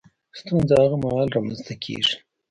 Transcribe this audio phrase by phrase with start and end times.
[0.39, 2.15] ستونزه هغه مهال رامنځ ته کېږي